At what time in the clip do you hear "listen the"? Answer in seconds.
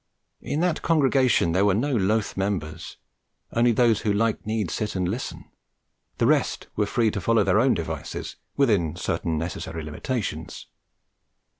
5.07-6.25